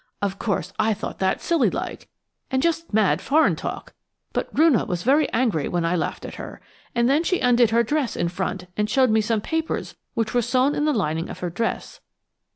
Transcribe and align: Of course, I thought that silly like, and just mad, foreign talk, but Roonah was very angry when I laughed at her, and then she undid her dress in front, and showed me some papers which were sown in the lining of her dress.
Of 0.19 0.39
course, 0.39 0.73
I 0.79 0.95
thought 0.95 1.19
that 1.19 1.41
silly 1.41 1.69
like, 1.69 2.09
and 2.49 2.59
just 2.63 2.91
mad, 2.91 3.21
foreign 3.21 3.55
talk, 3.55 3.93
but 4.33 4.51
Roonah 4.51 4.87
was 4.87 5.03
very 5.03 5.29
angry 5.31 5.67
when 5.67 5.85
I 5.85 5.95
laughed 5.95 6.25
at 6.25 6.37
her, 6.41 6.59
and 6.95 7.07
then 7.07 7.23
she 7.23 7.39
undid 7.39 7.69
her 7.69 7.83
dress 7.83 8.15
in 8.15 8.27
front, 8.29 8.65
and 8.75 8.89
showed 8.89 9.11
me 9.11 9.21
some 9.21 9.41
papers 9.41 9.95
which 10.15 10.33
were 10.33 10.41
sown 10.41 10.73
in 10.73 10.85
the 10.85 10.91
lining 10.93 11.29
of 11.29 11.37
her 11.41 11.51
dress. 11.51 11.99